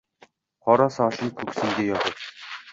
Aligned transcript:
Qora 0.69 0.87
sochin 0.95 1.31
ko‘ksimga 1.43 1.89
yoyib 1.93 2.29